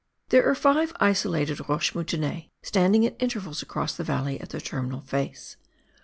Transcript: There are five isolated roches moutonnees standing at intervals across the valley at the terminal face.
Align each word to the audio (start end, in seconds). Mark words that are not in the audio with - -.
There 0.29 0.49
are 0.49 0.55
five 0.55 0.93
isolated 0.99 1.69
roches 1.69 1.93
moutonnees 1.95 2.49
standing 2.63 3.05
at 3.05 3.21
intervals 3.21 3.61
across 3.61 3.95
the 3.95 4.03
valley 4.03 4.41
at 4.41 4.49
the 4.49 4.59
terminal 4.59 5.01
face. 5.01 5.57